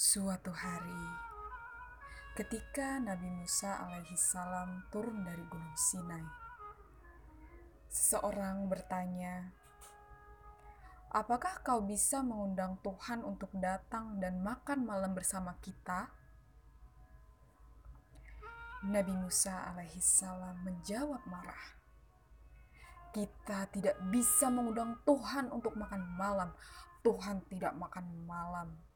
[0.00, 1.04] Suatu hari,
[2.32, 6.24] ketika Nabi Musa alaihi salam turun dari Gunung Sinai,
[7.92, 9.52] seseorang bertanya,
[11.12, 16.08] "Apakah kau bisa mengundang Tuhan untuk datang dan makan malam bersama kita?"
[18.80, 21.76] Nabi Musa alaihi salam menjawab marah,
[23.12, 26.56] "Kita tidak bisa mengundang Tuhan untuk makan malam.
[27.04, 28.89] Tuhan tidak makan malam."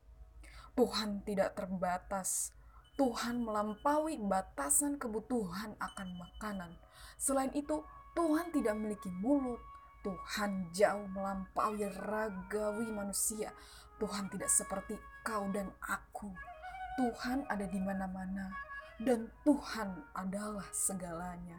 [0.75, 2.51] Tuhan tidak terbatas.
[2.95, 6.71] Tuhan melampaui batasan kebutuhan akan makanan.
[7.19, 7.83] Selain itu,
[8.15, 9.59] Tuhan tidak memiliki mulut.
[10.05, 13.51] Tuhan jauh melampaui ragawi manusia.
[13.99, 16.31] Tuhan tidak seperti kau dan aku.
[16.95, 18.55] Tuhan ada di mana-mana,
[19.03, 21.59] dan Tuhan adalah segalanya.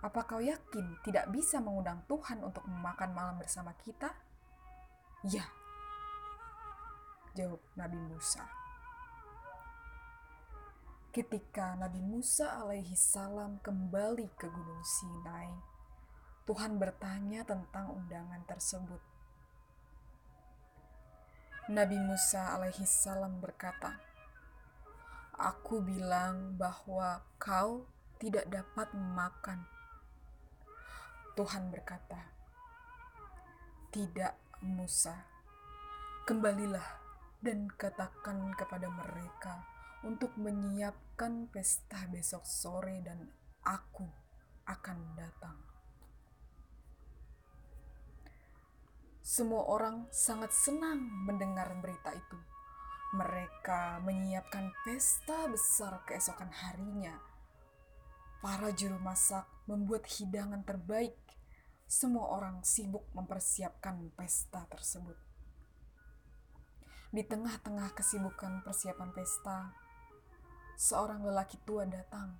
[0.00, 4.10] Apa kau yakin tidak bisa mengundang Tuhan untuk makan malam bersama kita?
[5.28, 5.44] Ya,
[7.30, 8.42] Jawab Nabi Musa.
[11.14, 15.46] Ketika Nabi Musa alaihi salam kembali ke Gunung Sinai,
[16.42, 18.98] Tuhan bertanya tentang undangan tersebut.
[21.70, 24.02] Nabi Musa alaihi salam berkata,
[25.38, 27.86] Aku bilang bahwa kau
[28.18, 29.70] tidak dapat makan.
[31.38, 32.26] Tuhan berkata,
[33.94, 35.14] Tidak, Musa.
[36.26, 36.99] Kembalilah
[37.40, 39.64] dan katakan kepada mereka
[40.04, 43.28] untuk menyiapkan pesta besok sore dan
[43.64, 44.04] aku
[44.68, 45.56] akan datang.
[49.20, 52.38] Semua orang sangat senang mendengar berita itu.
[53.16, 57.14] Mereka menyiapkan pesta besar keesokan harinya.
[58.40, 61.14] Para juru masak membuat hidangan terbaik.
[61.90, 65.29] Semua orang sibuk mempersiapkan pesta tersebut.
[67.10, 69.74] Di tengah-tengah kesibukan persiapan pesta,
[70.78, 72.38] seorang lelaki tua datang.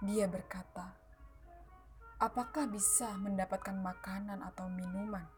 [0.00, 0.96] Dia berkata,
[2.16, 5.28] "Apakah bisa mendapatkan makanan atau minuman?"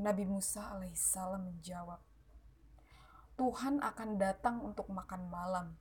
[0.00, 2.00] Nabi Musa alaihissalam menjawab,
[3.36, 5.76] "Tuhan akan datang untuk makan malam.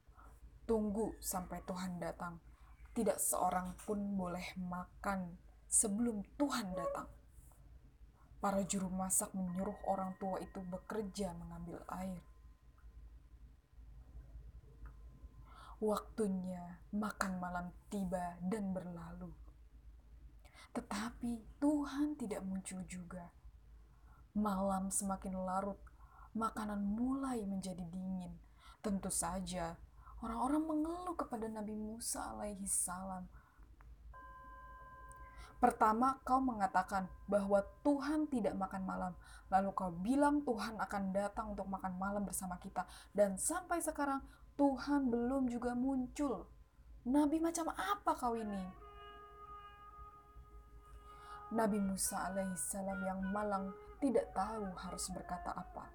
[0.68, 2.44] Tunggu sampai Tuhan datang.
[2.92, 5.40] Tidak seorang pun boleh makan
[5.72, 7.19] sebelum Tuhan datang."
[8.40, 12.24] Para juru masak menyuruh orang tua itu bekerja mengambil air.
[15.84, 19.32] Waktunya makan malam tiba dan berlalu.
[20.72, 23.28] Tetapi Tuhan tidak muncul juga.
[24.36, 25.80] Malam semakin larut,
[26.32, 28.40] makanan mulai menjadi dingin.
[28.80, 29.76] Tentu saja,
[30.24, 33.28] orang-orang mengeluh kepada Nabi Musa alaihi salam
[35.60, 39.14] Pertama, kau mengatakan bahwa Tuhan tidak makan malam.
[39.52, 42.88] Lalu kau bilang Tuhan akan datang untuk makan malam bersama kita.
[43.12, 44.24] Dan sampai sekarang
[44.56, 46.48] Tuhan belum juga muncul.
[47.04, 48.64] Nabi macam apa kau ini?
[51.52, 55.92] Nabi Musa alaihissalam yang malang tidak tahu harus berkata apa.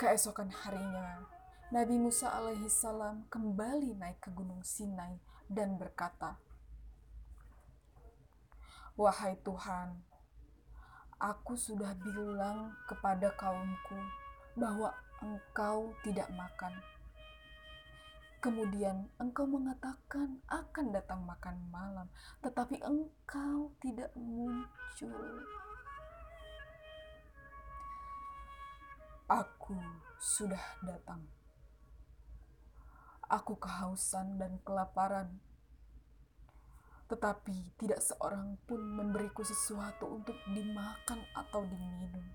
[0.00, 1.22] Keesokan harinya,
[1.70, 6.38] Nabi Musa alaihissalam kembali naik ke Gunung Sinai dan berkata,
[8.94, 9.98] Wahai Tuhan,
[11.18, 13.98] aku sudah bilang kepada kaumku
[14.54, 16.78] bahwa engkau tidak makan.
[18.40, 22.08] Kemudian engkau mengatakan akan datang makan malam,
[22.40, 25.44] tetapi engkau tidak muncul.
[29.28, 29.76] Aku
[30.18, 31.39] sudah datang
[33.30, 35.38] Aku kehausan dan kelaparan,
[37.06, 42.26] tetapi tidak seorang pun memberiku sesuatu untuk dimakan atau diminum.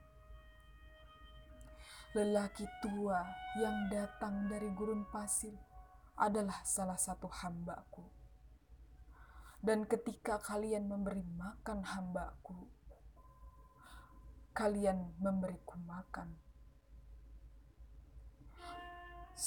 [2.15, 3.27] Lelaki tua
[3.59, 5.51] yang datang dari gurun pasir
[6.15, 8.07] adalah salah satu hambaku.
[9.59, 12.71] Dan ketika kalian memberi makan hambaku,
[14.55, 16.44] kalian memberiku makan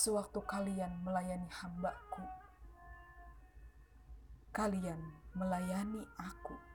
[0.09, 2.25] sewaktu kalian melayani hambaku.
[4.57, 4.97] Kalian
[5.37, 6.68] melayani aku.